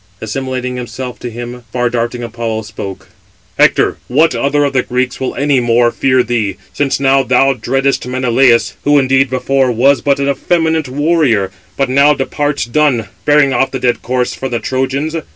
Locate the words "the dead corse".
13.69-14.33